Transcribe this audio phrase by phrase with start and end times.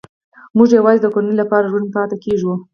[0.57, 2.53] موږ یوازې د کورنۍ لپاره ژوندي پاتې کېږو